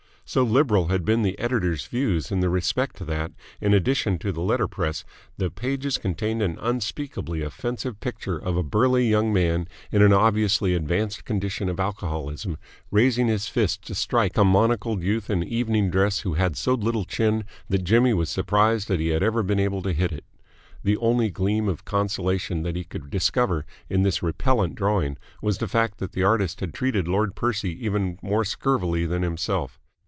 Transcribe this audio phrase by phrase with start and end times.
[0.23, 4.39] So liberal had been the editor's views in the respect that, in addition to the
[4.39, 5.03] letter press,
[5.35, 10.73] the pages contained an unspeakably offensive picture of a burly young man in an obviously
[10.73, 12.57] advanced condition of alcoholism
[12.91, 17.03] raising his fist to strike a monocled youth in evening dress who had so little
[17.03, 20.23] chin that Jimmy was surprised that he had ever been able to hit it.
[20.81, 25.67] The only gleam of consolation that he could discover in this repellent drawing was the
[25.67, 29.77] fact that the artist had treated Lord Percy even more scurvily than himself.